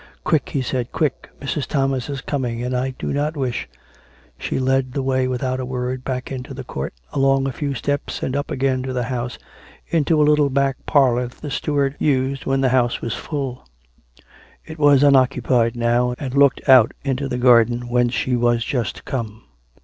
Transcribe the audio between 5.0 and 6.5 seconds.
way without a word back